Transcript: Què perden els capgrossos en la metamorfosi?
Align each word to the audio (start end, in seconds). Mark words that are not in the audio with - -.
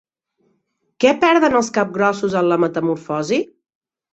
Què 1.03 1.11
perden 1.25 1.57
els 1.61 1.69
capgrossos 1.77 2.39
en 2.41 2.51
la 2.53 2.61
metamorfosi? 2.65 3.43